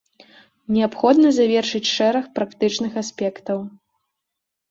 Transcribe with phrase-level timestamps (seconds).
[0.75, 3.59] Неабходна завершыць шэраг практычных аспектаў.